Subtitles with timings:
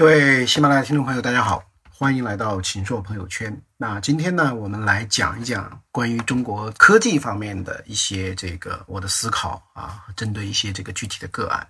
[0.00, 3.54] 各位喜马拉雅听众朋友，大家好，欢迎来到秦朔朋友圈。
[3.76, 11.66] 那今天呢，我们来讲一讲关于中国科技方面的一些这个我的思考啊，针对一些这个具体的个案。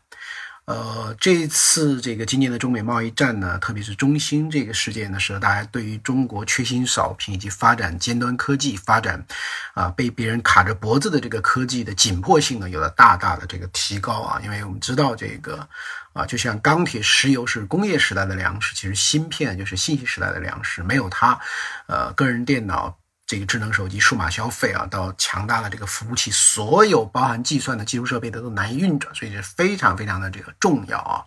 [0.66, 9.26] 呃，这次这个今年的中美贸易战呢，特别是中兴这个事件呢，使得大家对于中国缺芯少屏以及发展尖端科技、发展
[9.74, 14.40] 啊被别人卡着脖子的这个科技的紧迫性呢，有了大大的这个提高啊。
[14.44, 15.68] 因为我们知道这个
[16.12, 21.38] 啊，就像钢铁、石油是工业时代的粮食，其实芯片就是信息时代的粮食，没有它，
[21.86, 22.96] 呃，个人电脑。
[23.26, 31.22] 这个智能手机数码消费啊，到强大的这个服务器，所有包含计算的基础设备它都难以运转，所以是非常非常的这个重要啊。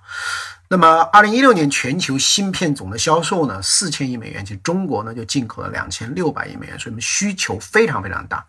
[0.73, 8.43] 那么，二零一六年全球芯片总的销售呢，四千亿美元，其实中国呢就进口了两千六百亿美元，所以我们需求非常非常大。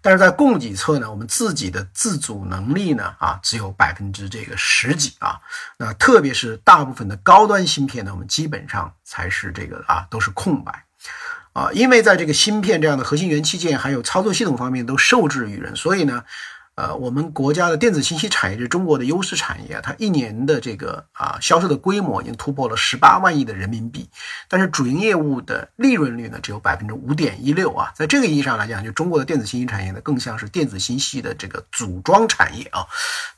[0.00, 5.36] 但是在供给侧呢，我们自己的自主能力呢啊，只有百分之这个十几啊。
[5.76, 10.84] 那特别是大部分的高端芯片呢，我们基本上才是这个啊，都是空白。
[11.54, 16.22] 啊，因为在这个芯片这样的核心元器件还有操作系统方面都受制于人，所以呢。
[16.76, 24.08] 呃，我们国家的电子信息产业是中国的优势产业，它一年的这个啊销售的规模已经突破了十八万亿的人民币，
[24.48, 32.84] 但是主营业务的利润率呢只有百分之五点一六啊，在这个意义上来讲，就中国的电子信息产业呢更像是电子信息的这个组装产业啊，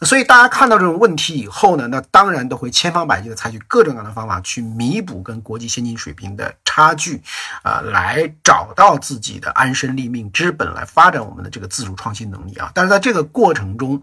[0.00, 7.22] 所以大家看到这种问题以后呢，那当然都会千方百计的采取各种各样的方法去弥补跟国际先进水平的差距
[7.62, 13.25] 啊，来找到自己的安身立命之本，来发展我们的这个自主创新能力啊，但是在这个。
[13.26, 14.02] 过程中。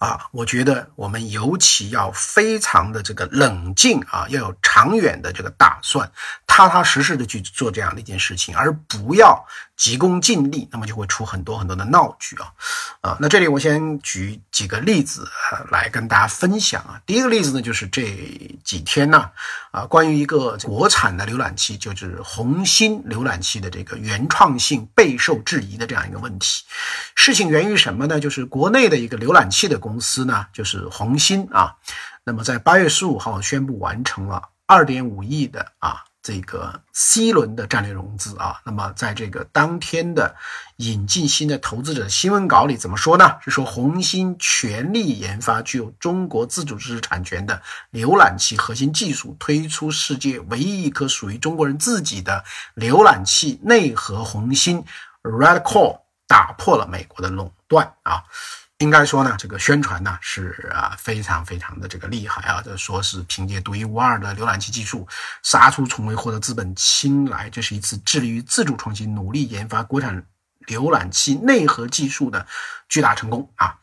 [0.00, 6.10] 啊，我觉得我们尤其要非常的这个冷静啊，要有长远的这个打算，
[6.44, 12.52] 踏踏实实的去做这样的一件事情，而不要急功近利，那么就会出很多很多的闹剧啊。
[13.02, 15.28] 啊，那这里我先举几个例子
[15.70, 17.00] 来跟大家分享啊。
[17.06, 18.02] 第一个例子呢，就是这
[18.64, 19.30] 几天呢，
[19.70, 26.64] 啊，关于一个国产的浏览器，就是红星浏览器的这个原创性备受质疑的这样一个问题。
[27.22, 28.18] 事情源于什么呢？
[28.18, 31.76] 就是国内的一个浏览器的公司呢，就是红星啊，
[32.24, 40.34] 那么在八月十五号宣布完成了二点五亿的啊这个 C 轮的战略融资啊，那么在这个当天的
[40.76, 43.36] 引进新的投资者新闻稿里怎么说呢？
[43.42, 47.60] 是说红星全力研发具有中国自主知识产权的
[47.92, 52.42] 浏览器核心技术，推出世界唯一一颗属于中国人自己的
[52.74, 54.82] 浏览器内核红星
[55.22, 58.22] Red Core，打破了美国的垄断啊。
[58.78, 65.06] 应该说呢，这个宣传呢是啊非常非常的这个厉害啊，这说是凭借独一无二的浏览器技术
[65.42, 70.24] 杀出重围，获得资本青睐，这是一次致力于自主创新、努力研发国产
[70.66, 72.46] 浏览器内核技术的
[72.88, 73.76] 巨大成功啊。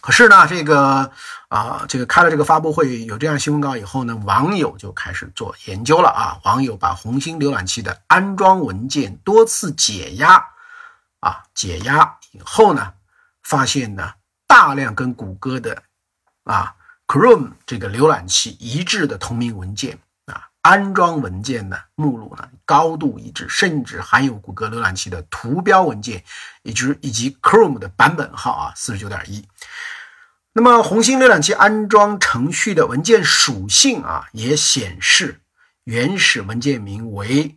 [0.00, 1.12] 可是呢，这个
[1.48, 6.40] 啊，这个开了这个发布会，有这样新闻稿以后呢，网友就开始做研究了啊。
[6.44, 10.42] 网友把红星浏览器的安装文件多次解压
[11.20, 12.94] 啊，解压以后呢。
[13.44, 14.12] 发现呢，
[14.46, 15.82] 大量跟谷歌的
[16.44, 16.74] 啊
[17.06, 26.22] Chrome 这个浏览器一致的同名文件啊，安装文件呢目录呢高度一致，甚至含有谷歌浏览器的图标文件，
[26.62, 29.48] 以及以及 Chrome 的版本号啊四十九点一。
[30.52, 35.40] 那么红星浏览器安装程序的文件属性啊，也显示
[35.84, 37.56] 原始文件名为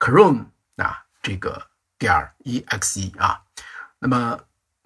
[0.00, 1.68] Chrome 啊这个
[2.00, 2.12] 点
[2.42, 3.42] exe 啊，
[4.00, 4.40] 那么。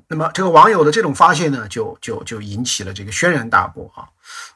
[0.07, 4.07] 那么这个网友的这种发现呢，就就就引起了这个轩然大波啊。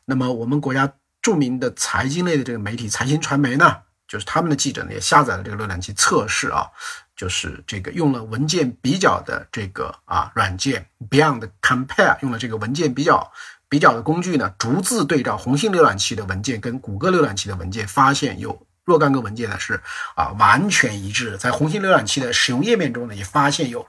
[0.04, 0.92] 那么我们国家
[1.22, 6.68] 著名的财经类的这个媒体财新传媒呢，就是他们的记者呢也下载了这个浏览器测试啊，
[7.16, 13.32] 就是这个用了文件比较的这个啊软件 Beyond Compare，用了这个文件比较
[13.70, 19.80] 比较的工具呢，逐字对照红星浏览器的文件跟谷歌浏览器的文件，发现有若干个文件呢是
[20.16, 23.86] 啊完全一致的，在红星浏览器的使用页面中呢，也发现有。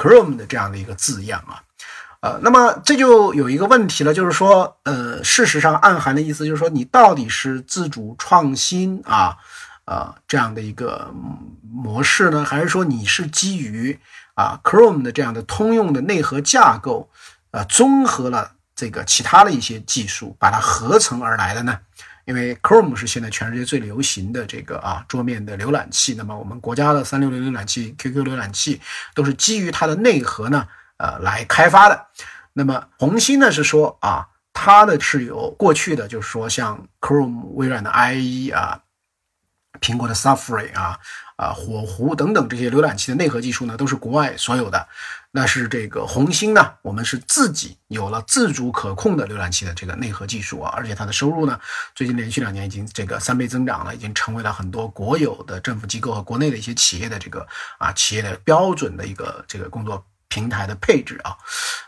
[0.00, 1.60] Chrome 的这样的一个字样啊，
[2.20, 9.36] 呃，那么这就有一个问题了，就是说，呃，事实上暗含的意思就是说，你到底是自主创新啊，
[9.86, 11.12] 呃，这样的一个
[11.68, 13.98] 模式呢，还是说你是基于
[14.34, 17.10] 啊 Chrome 的这样的通用的内核架构，
[17.50, 21.76] 呃，综合了这个其他的一些技术，把它合成而来的呢？
[22.28, 28.82] 因为 Chrome 是现在全世界最流行的这个啊桌面的浏览器，那么我们国家的三六零浏览器、QQ 浏览器
[29.14, 32.06] 都是基于它的内核呢，呃来开发的。
[32.52, 38.82] 那么红星呢是说啊，它的是有过去的，就是说像 Chrome、微软的 IE 啊
[39.80, 40.98] 苹果的 Safari 啊
[41.36, 44.86] 啊火狐等等这些浏览器的内核技术呢，都是国外所有的。
[45.30, 51.60] 那是这个红星呢，我们是自己有了自主可控的浏览器的这个内核技术啊，而且它的收入呢，
[51.94, 57.46] 最近连续两年已经这个三倍增长了，已经成为了很多国有的政府机构和国内的一些企业的这个
[57.78, 60.04] 啊企业的标准的一个这个工作。
[60.28, 61.36] 平台的配置啊，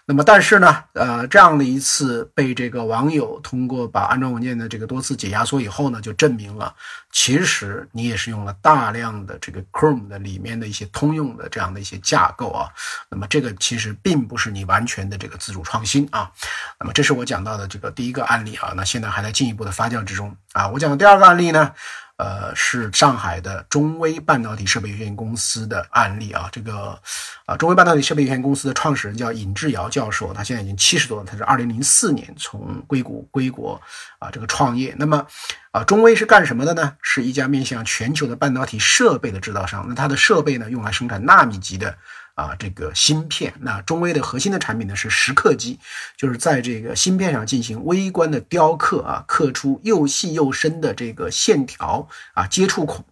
[0.06, 6.74] 那么但是呢，呃，这样的一次被这个网友通过把安装文件的这个多次解压缩以后呢，就证明了，
[7.12, 12.68] 其实你也是用了大量的这个 Chrome 的里面的一些通用的这样的一些架构啊，
[13.10, 16.30] 那么这个其实并不是你完全的这个自主创新啊，
[16.78, 21.72] 那么这是我讲到的这个第一个案例啊，那现在还在进一步的发酵之中啊，我讲的第二个案例呢。
[22.20, 26.50] 呃，是上海的中微半导体设备有限公司的案例啊。
[26.52, 27.00] 这个
[27.46, 31.24] 啊，中微半导体设备有限公司的创始人叫尹志尧教授，他现在已经七十多了。
[31.24, 33.80] 他是二零零四年从硅谷归国
[34.18, 34.94] 啊，这个创业。
[34.98, 35.26] 那么
[35.70, 36.92] 啊，中微是干什么的呢？
[37.00, 39.86] 是一家面向全球的半导体设备的制造商。
[39.88, 41.96] 那它的设备呢，用来生产纳米级的。
[42.34, 45.78] 啊，这个芯片，那中微的核心的产品呢是蚀刻机，
[46.16, 53.04] 就是在这个芯片上进行微观的雕刻啊，刻出又细又深的这个线条啊，接触孔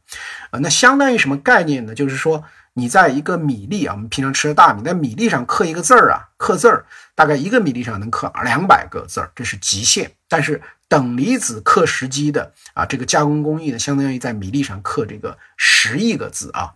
[0.50, 1.94] 啊，那相当于什么概念呢？
[1.94, 2.43] 就是说
[2.73, 10.11] 你在一个米粒啊，我们平常吃的大米，在米粒上刻一个字儿啊，刻字儿，大概一个米粒上能刻两百个字儿，这是极限。
[10.29, 16.73] 但是等离子刻蚀机的啊，这个加工工艺呢，相当于在米粒上刻这个十亿个字啊。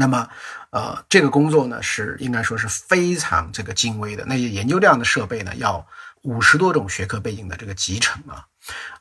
[0.00, 0.26] 那么，
[0.70, 4.24] 呃，这个工作呢是应该说是非常这个精微的。
[4.24, 5.86] 那些研究这样的设备呢，要
[6.22, 8.46] 五十多种学科背景的这个集成啊，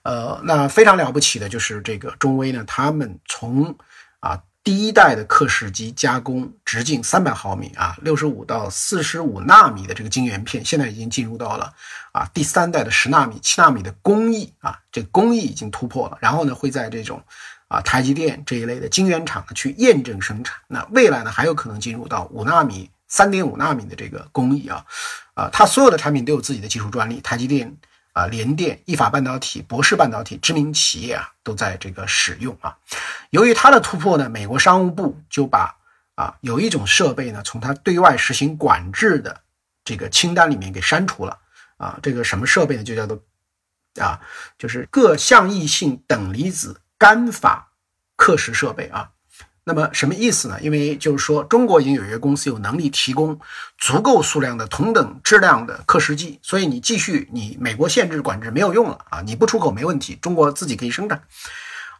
[0.04, 3.74] 呃，那非常了不起的就是这个中微呢，他们从
[4.19, 11.74] 啊第一代的刻蚀机加工直径三百毫米啊，六十五到四十五纳米的这个晶圆片，现在已经进入到了
[12.12, 16.18] 啊第三代的十纳米、七纳米的工艺啊，这工艺已经突破了。
[16.19, 17.24] 然后呢，会在这种。
[17.69, 20.57] 啊，台积电这一类的晶圆厂呢，去验证生产。
[20.68, 24.83] 那未来呢，还有可能进入到五纳米、三点五纳米的这个工艺啊。
[25.36, 27.21] 啊，它所有的产品都有自己的技术专利。
[27.21, 27.77] 台积电
[28.13, 32.75] 啊，联电、意法半导体、博士半导体，知名企业啊，都在这个使用啊。
[33.30, 35.77] 由于它的突破呢，美国商务部就把
[36.16, 39.42] 啊，有一种设备呢，从它对外实行管制的
[39.86, 41.38] 这个清单里面给删除了
[41.77, 42.00] 啊。
[42.01, 42.83] 这个什么设备呢？
[42.83, 43.21] 就叫做
[44.01, 44.19] 啊，
[44.57, 46.81] 就是各相异性等离子。
[47.00, 47.72] 干法
[48.16, 49.10] 刻蚀设备啊，
[49.63, 50.60] 那么什么意思呢？
[50.62, 53.40] 因为就是说，中国已经有一个公司有能力提供
[53.78, 61.24] 足够数量的同等质量的刻蚀剂，所以你继续你美国限制管制没有用了啊，你不出口没问题，中国自己可以生产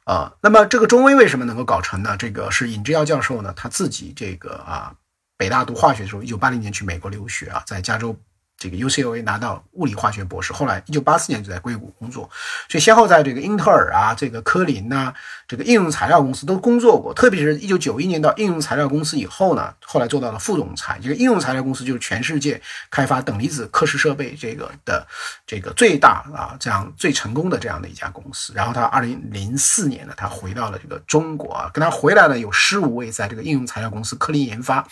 [0.04, 0.34] 啊。
[0.42, 2.18] 那么这个中微为什么能够搞成呢？
[2.18, 4.94] 这个是尹志尧教授呢他自己这个啊，
[5.38, 8.13] 北大读化学的时候，一九八零年去美国留学啊，在加州。
[8.59, 12.29] 这个 UCLA 拿到物理化学博士，后来一九八四年就在硅谷工作，
[12.67, 15.13] 所以先后在这个英特尔啊、这个科林呐、
[15.47, 17.13] 这个应用材料公司都工作过。
[17.13, 21.00] 特别是一九九一年到应用材料公司以后呢，后来做到了副总裁。
[21.01, 22.61] 这个应用材料公司就是全世界
[22.91, 25.07] 开发等离子刻蚀设备这个的
[25.47, 28.51] 这个最大啊这样最成功的这样的一家公司。
[28.53, 34.85] 然后他二零零四年呢，他回到了这个中国，跟他回来了有十五位在这个应用材料公司科林研发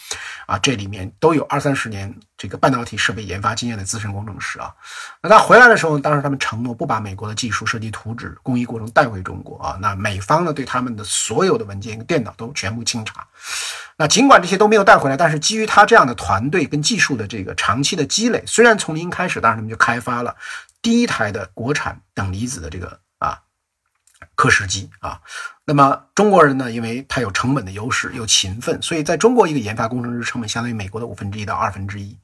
[0.45, 3.56] 啊，这里面都有二三十年这个半导体设备研发。
[3.57, 4.71] 经验的资深工程师啊，
[5.21, 9.77] 那他回来的时候，当时他们承诺不把美国的技术设计图纸、工艺过程带回中国啊。
[9.81, 13.27] 那美方呢，对他们的所有的文件跟、电脑都全部清查。
[13.98, 20.36] 那尽管这些都没有带回来，但是基于他这样的团队跟技术的这个长期的积累，虽然从零开始，但是他们就开发了
[20.81, 23.00] 第一台的国产等离子的这个
[24.38, 25.20] 刻蚀机啊。
[25.70, 32.17] 那么中国人呢，因为他有成本的优势，又勤奋，所以在中国一个研发工程师成本相当于美国的五分之一到二分之一。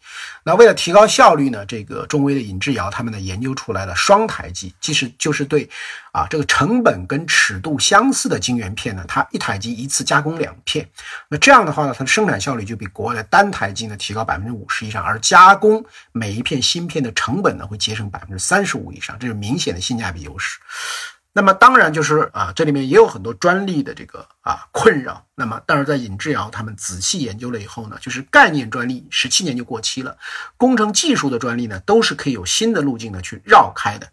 [0.46, 5.70] 那为了提高效率呢，这个中微的尹志尧他们呢研究出来了双台机，即使就是对
[6.14, 10.90] 啊这个成本跟尺度相似的晶圆片呢，它一台机一次加工两片。
[11.28, 20.58] 那这样的话呢，它的生产效率就比国外的单台机呢提高百分之五十以上，而加工每一片芯片的成本呢会节省百分之三十五以上，这是明显的性价比优势。
[21.36, 25.26] 那么当然就是啊，这里面也有很多专利的这个啊困扰。
[25.34, 30.16] 那么，但是在尹志尧他们仔细研究了以后呢，就是概念专利十七年就过期了，
[30.58, 34.08] 工程技术的专利呢都是可以有新的路径呢去绕开的，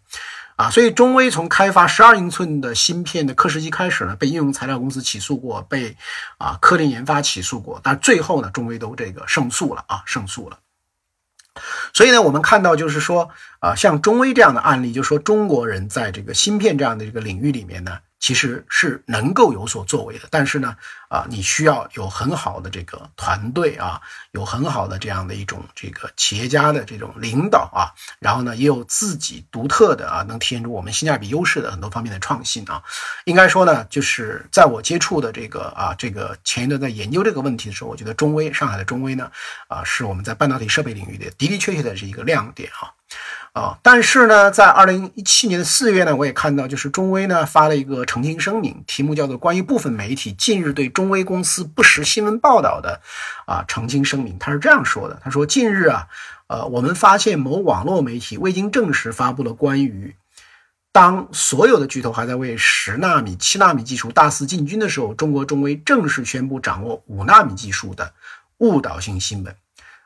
[0.55, 5.95] 啊，所以中微从开发十二英寸的芯片的刻蚀机开始呢，被应用材料公司起诉过，被
[6.39, 10.57] 啊科林研发起诉过，但最后呢，中微都这个胜诉了啊，胜诉了。
[11.93, 13.29] 所以呢，我们看到就是说，
[13.59, 20.77] 啊，像中微这样的案例，就说中国人在这个芯片这样的这个领域里面呢，其实是能够有所作为的，但是呢，
[21.09, 23.99] 啊，你需要有很好的这个团队啊，
[24.31, 32.83] 有很好的这样的一种这个企业家的这种领导啊，然后呢，也有自己独特的啊，能体现出我们性价比优势的很多方面的创新啊。
[33.25, 39.31] 应该说呢，就是在我接触的这个啊，这个前一段在研究这个问题的时候，我觉得中微上海的中微呢，
[39.67, 42.93] 啊，是我们在半导体设备领域的的的确确的是一个亮点啊。
[43.53, 53.01] 啊，但是呢，在二零一七年的四月呢，我也看到，就是中微呢发了一个澄清声明，题目叫做《关于部分媒体近日对中微公司不实新闻报道的
[53.45, 54.35] 啊澄清声明》。
[54.39, 56.07] 他是这样说的：他说，近日啊，
[56.47, 60.15] 呃，我们发现某网络媒体未经证实发布了关于
[60.93, 68.13] 当所有的巨头还在为十纳米、七纳米技术大肆进军的时候，中国中微正式宣布掌握五纳米技术的
[68.59, 69.53] 误导性新闻。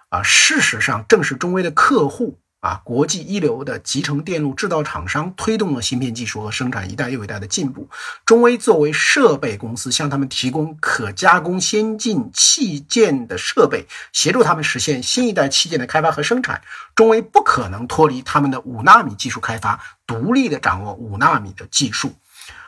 [0.10, 2.40] 啊，事实上，正是中微的客户。
[2.62, 7.88] 啊，国际一流的集成电路制造厂商推动了芯片技术和生产一代又一代的进步。
[8.26, 16.60] 中威作为设备公司，向他们提供可加工先进器件的设备，协助他们实现新一代器件的开发和生产。
[16.96, 22.14] 中威不可能脱离他们的五纳米技术开发，独立的掌握五纳米的技术。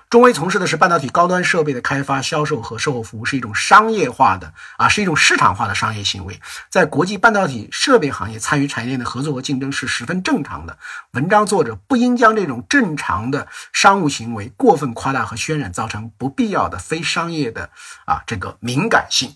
[0.10, 6.40] 中微从事的是半导体高端设备的开发、销售和售后服务，是一种商业化的啊，是一种市场化的商业行为。
[6.70, 10.78] 在国际半导体设备行业参与产业链的合作和竞争是十分正常的。
[11.12, 17.70] 文章作者不应将这种正常的商务行为过分夸大和渲染，造成不必要的非商业的
[18.06, 19.36] 啊这个敏感性。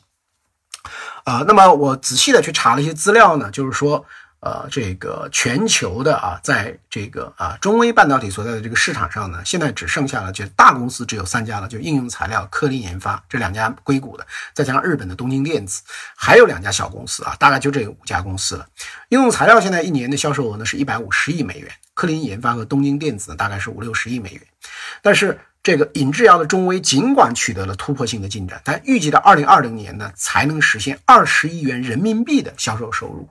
[1.26, 4.06] 啊，那么我仔细的去查了一些资料呢，就是说。
[4.42, 15.84] 呃，这个全球的啊，在这个啊中微半导体所在的这个市场上呢，现在只剩下了就大公司只有三家了，就应用材料、科林研发这两家硅谷的，再加上日本的东京电子，
[16.16, 18.68] 还有两家小公司啊，大概就这五家公司了。
[19.10, 24.42] 应用材料现在一年的销售额呢是一百五十亿美元，科林研发和东京电子大概是五六十亿美元。
[25.04, 33.30] 但是这个尹志尧的中微尽管取得了突破性的进展，但预计到二零二零年呢才能实现二十亿元人民币的销售收入，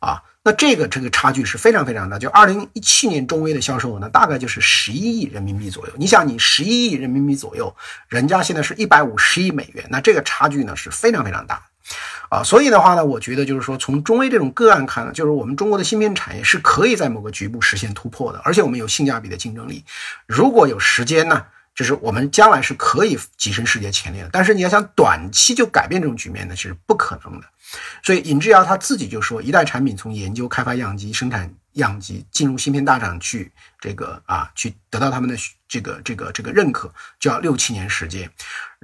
[0.00, 0.22] 啊。
[0.42, 5.92] 那这个这个差距是非常非常大，就二零一七年中微的销售额呢，大概就是十一亿人民币左右。
[5.98, 7.74] 你想，你十一亿人民币左右，
[8.08, 11.62] 人家现在是一百五十亿美元，那这个差距呢是非常非常大，
[12.30, 19.84] 啊，所以的话呢，我觉得就是说，从中微这种个案看呢，就是我们中国的芯片产业是可以在某个局部实现突破的，而且我们有性价比的竞争力。
[20.26, 21.44] 如果有时间呢？
[21.80, 27.46] 就是我们将来是可以跻身世界前列的，但是你要想短期就改变这种局面呢，是不可能的。
[28.02, 35.34] 所以尹志尧他自己就说，一代产品从研究、开发样机、生产样机，进入芯片大厂去，这个啊，去得到他们的
[35.66, 38.30] 这个这个这个认可，就要六七年时间，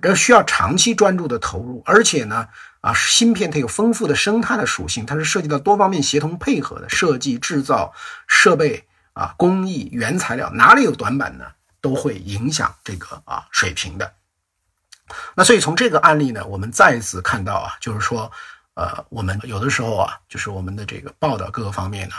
[0.00, 1.82] 这需要长期专注的投入。
[1.84, 2.48] 而且呢，
[2.80, 7.92] 啊，芯片它有丰富的生态的属性，它是涉及到多方面协同配合的设计、制造、
[8.26, 11.44] 设备啊、工艺、原材料，哪里有短板呢？
[11.86, 14.12] 都会影响这个啊水平的。
[15.36, 18.28] 那所以从这个案例呢，我们再一次看到啊，就是说，
[18.74, 22.16] 呃，我们有的时候啊，就是我们的这个报道各个方面呢，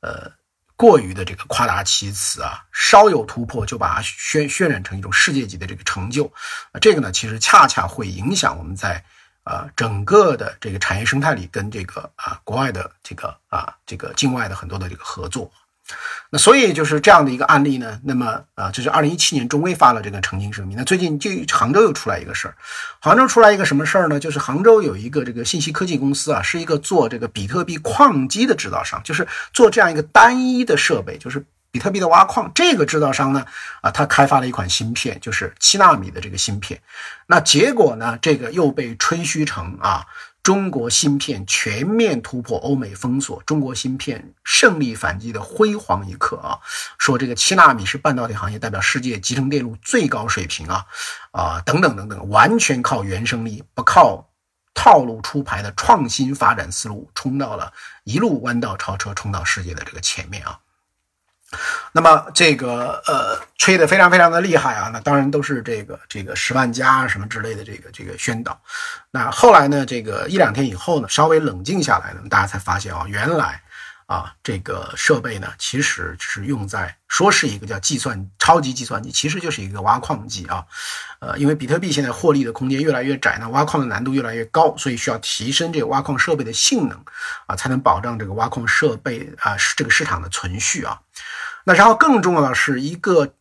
[0.00, 0.32] 呃，
[0.74, 6.32] 过于的这个夸大其词啊，稍有突破就把它渲渲染成一种世界级的这个成就，
[6.80, 9.04] 这个呢，其实恰恰会影响我们在
[9.44, 15.52] 啊整个的这个产业生态里跟这个啊国外的这个啊这个境外的很多的这个合作。
[16.30, 20.76] 那所以就是这样的一个案例呢，那么啊，这是二零一七年中威发了这个澄清声明。
[20.76, 22.54] 那最近就杭州又出来一个事儿，
[23.00, 24.18] 杭州出来一个什么事儿呢？
[24.18, 32.50] 就是杭州有一个这个信息科技公司啊，是一个做这个比特币矿机的制造商，就是做这样一个单一的设备，就是比特币的挖矿。
[32.54, 33.44] 这个制造商呢，
[33.82, 36.80] 啊，他开发了一款芯片，就是七纳米的这个芯片。
[37.26, 40.06] 那结果呢，这个又被吹嘘成啊。
[40.44, 46.60] 中国芯片全面突破欧美封锁，中国芯片胜利反击的辉煌一刻啊！
[46.98, 50.84] 说这个七纳米是半导体行业代表世界集成电路最高水平啊
[51.30, 54.28] 啊等等等等，完全靠原生力，不靠
[54.74, 57.72] 套路出牌的创新发展思路，冲到了
[58.04, 60.60] 一路弯道超车，冲到世界的这个前面啊！
[61.96, 68.60] 那么这个呃吹得非常非常的厉害啊，那当然都是这个这个十万加什么之类的这个这个宣导。
[69.12, 73.62] 那后来呢，这个一两天以后呢，稍微冷静下来呢，大家才发现啊，原来
[74.06, 80.64] 啊这个设备呢，其实是用在说是一个叫计算超级计算机，其实就是一个挖矿机啊。
[81.20, 87.04] 呃，因为比特币现在获利的空间越来越窄那，挖矿的难度越来越高，所以需要提升这个挖矿设备的性能
[87.46, 90.98] 啊，才能保障这个挖矿设备啊这个市场的存续啊。
[91.64, 93.34] 那然后更重要的是一个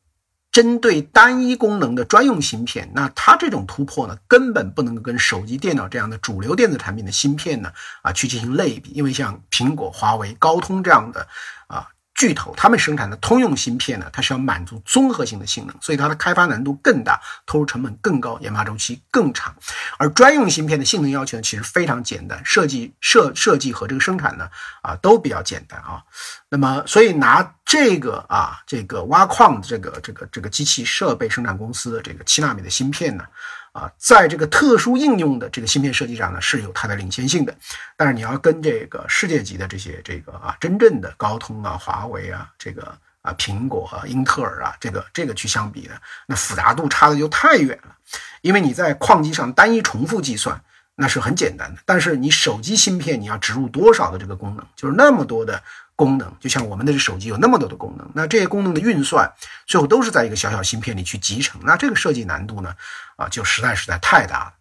[0.52, 11.28] 针对单一功能的专用芯片，那它这种突破呢，根本不能跟手机、电脑这样的主流电子产品的芯片呢啊去进行类比，因为像苹果、华为、高通这样的
[11.68, 11.88] 啊
[12.24, 19.54] 巨头，他们生产的通用芯片呢，它是要满足综合性的性能，所以它的开发难度更大，投入成本更高，研发周期更长。
[19.98, 24.50] 而专用芯片的性能要求，其实非常简单，设计设设计和这个生产呢，
[24.82, 26.02] 啊，都比较简单啊。
[26.48, 33.26] 那么，所以拿这个啊，这个挖矿的这个这个这个机器设备生产公司的这个七纳米的芯片呢。
[33.74, 37.54] 啊，在这个特殊应用的这个芯片设计上呢，是有它的领先性的。
[37.98, 45.96] 但是你要跟这个世界级的这些这个啊，真正的高通啊、华为啊、这个啊、苹果啊、英特尔啊，这个这个去相比呢，
[46.28, 47.96] 那复杂度差的就太远了。
[48.42, 50.62] 因为你在矿机上单一重复计算，
[50.94, 51.82] 那是很简单的。
[51.84, 55.60] 但是你手机芯片，你要植入多少的这个功能，就是那么多的。
[55.96, 59.32] 功能就像我们的手机有那么多的功能，那这些功能的运算
[59.68, 62.76] 最后都是在一个小小芯片里去集成，那这个设计难度呢，
[63.16, 64.54] 啊，就实在实在太大了。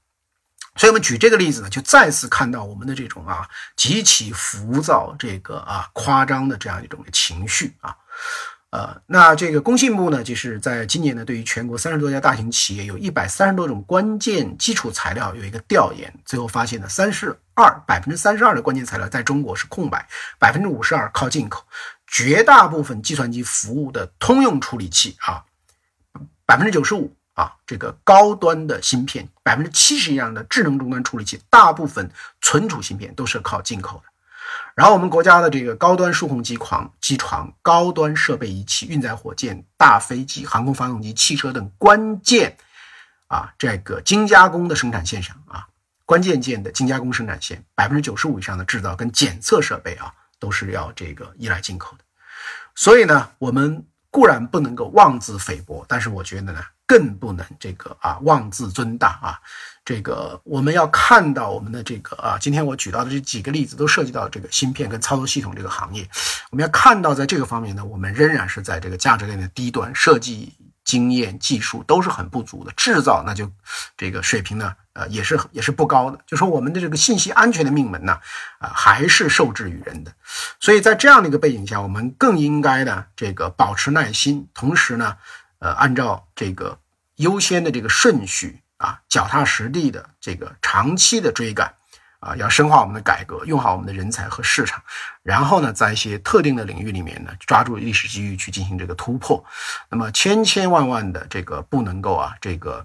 [0.77, 7.97] 所以我们举这个例子呢，就再次看到我们的这种啊极其浮躁、这个啊夸张的这样一种情绪啊。
[8.73, 21.63] 呃，那这个工信部呢，就是在今年呢，对于全国三十多家大型企业，有一百三十多种关键基础材料有一个调研，最后发现呢，三十二百分之三十二的关键材料在中国是空白，百分之五十二靠进口，
[22.07, 25.45] 绝大部分计算机服务的通用处理器啊，
[26.47, 32.11] 百分之九十五啊，这个高端的芯片，百分之七十以上的智能终端处理器，大部分
[32.41, 34.12] 存储芯片都是靠进口的。
[34.75, 42.57] 然后我们国家的这个高端数控机床、机床、高端设备仪器、运载火箭、大飞机、航空发动机、汽车等关键
[43.27, 45.67] 啊，这个精加工的生产线上啊，
[46.07, 52.05] 关键件的精加工生产线，百分之九十五以上的制造跟检测设备啊，都是要这个依赖进口的。
[52.75, 59.39] 所以呢，我们固然不能够妄自菲薄，但是我觉得呢，更不能这个啊妄自尊大啊。
[59.85, 66.09] 这个我们要看到我们的这个啊，今天我举到的这几个例子都涉及到这个芯片跟操作系统这个行业。
[66.51, 70.53] 我们要看到，在这个方面呢，我们仍然是在这个价值链的低端，设计
[70.85, 72.73] 经验、技术都是很不足的。
[72.77, 73.51] 制造那就
[73.97, 76.19] 这个水平呢，呃，也是也是不高的。
[76.29, 78.17] 就说我们的这个信息安全的命门呢，
[78.59, 80.13] 啊，还是受制于人的。
[80.61, 85.17] 所以在这样的一个背景下，我们更应该呢，这个保持耐心，同时呢，
[85.59, 86.79] 呃，按照这个
[87.17, 88.61] 优先的这个顺序。
[88.83, 91.73] 啊，脚踏实地的这个长期的追赶，
[92.19, 94.83] 啊，要深化我们的改革，用好我们的人才和市场，
[95.23, 99.45] 然后呢，在一些特定的领域里面呢，抓住历史机遇去进行这个突破。
[99.89, 102.85] 那么千千万万的这个不能够啊，这个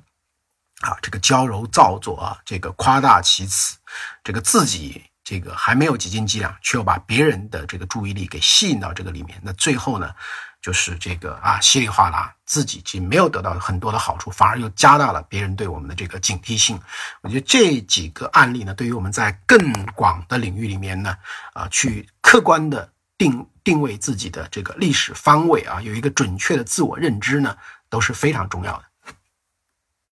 [0.82, 3.76] 啊，这个矫揉造作啊，这个夸大其词，
[4.24, 10.14] 这个自己这个还没有几斤几两，却又把别人的这个注意力给吸引到这个里面，那最后呢？
[10.68, 16.78] 就是这个啊，稀里哗啦，自己既没有得到很多的好处，反而又加大了别人对我们的这个警惕性。
[17.22, 19.58] 我觉得这几个案例呢，对于我们在更
[19.96, 21.16] 广的领域里面呢，
[21.54, 27.56] 啊，去客观的定定位自己的这个历史方位啊，有一个准确的自我认知呢，
[27.90, 28.84] 都是非常重要的。